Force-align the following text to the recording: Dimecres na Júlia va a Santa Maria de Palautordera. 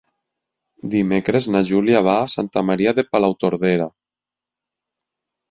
Dimecres 0.93 1.47
na 1.55 1.61
Júlia 1.71 2.01
va 2.07 2.15
a 2.23 2.31
Santa 2.37 2.65
Maria 2.71 2.95
de 3.01 3.07
Palautordera. 3.11 3.89